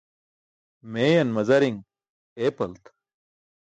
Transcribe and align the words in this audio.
Meeyan 0.91 1.29
mazari̇ṅ 1.35 1.75
eepalt. 2.45 2.83